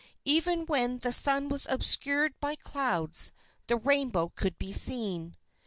Even 0.25 0.65
when 0.65 0.97
the 0.97 1.11
sun 1.13 1.47
was 1.47 1.67
obscured 1.69 2.33
by 2.39 2.55
clouds 2.55 3.31
the 3.67 3.75
rainbow 3.77 4.29
could 4.35 4.57
be 4.57 4.73
seen. 4.73 5.37